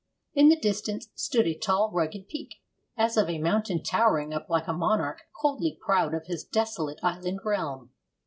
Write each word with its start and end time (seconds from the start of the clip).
In 0.33 0.49
the 0.49 0.59
distance 0.59 1.09
stood 1.13 1.45
a 1.45 1.53
tall, 1.55 1.91
rugged 1.91 2.27
peak, 2.27 2.55
as 2.97 3.17
of 3.17 3.29
a 3.29 3.37
mountain 3.37 3.83
towering 3.83 4.33
up 4.33 4.49
like 4.49 4.67
a 4.67 4.73
monarch 4.73 5.21
coldly 5.39 5.77
proud 5.79 6.15
of 6.15 6.25
his 6.25 6.43
desolate 6.43 6.99
island 7.03 7.41
realm. 7.45 7.91